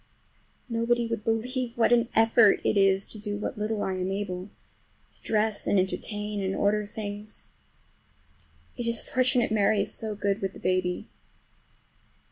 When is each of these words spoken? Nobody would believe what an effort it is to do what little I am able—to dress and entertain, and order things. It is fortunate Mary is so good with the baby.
Nobody 0.67 1.05
would 1.05 1.23
believe 1.23 1.77
what 1.77 1.93
an 1.93 2.09
effort 2.15 2.59
it 2.63 2.75
is 2.75 3.07
to 3.09 3.19
do 3.19 3.37
what 3.37 3.55
little 3.59 3.83
I 3.83 3.93
am 3.93 4.09
able—to 4.09 5.21
dress 5.21 5.67
and 5.67 5.77
entertain, 5.79 6.41
and 6.41 6.55
order 6.55 6.87
things. 6.87 7.49
It 8.77 8.87
is 8.87 9.03
fortunate 9.03 9.51
Mary 9.51 9.81
is 9.81 9.93
so 9.93 10.15
good 10.15 10.41
with 10.41 10.53
the 10.53 10.59
baby. 10.59 11.07